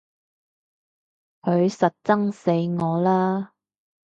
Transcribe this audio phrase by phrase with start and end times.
[1.43, 2.49] 佢實憎死
[2.83, 3.53] 我啦！